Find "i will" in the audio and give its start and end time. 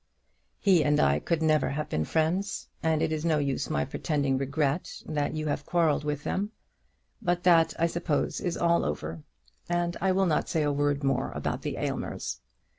10.01-10.25